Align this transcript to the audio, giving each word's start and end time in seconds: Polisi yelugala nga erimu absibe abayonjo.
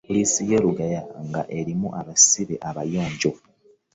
Polisi 0.07 0.41
yelugala 0.51 1.01
nga 1.27 1.41
erimu 1.59 1.89
absibe 2.01 2.55
abayonjo. 2.69 3.31